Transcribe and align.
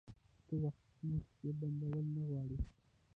ته 0.45 0.53
وخت 0.63 0.81
په 0.95 1.01
موټې 1.09 1.31
کي 1.39 1.49
بندول 1.59 2.05
نه 2.15 2.21
غواړي 2.29 2.57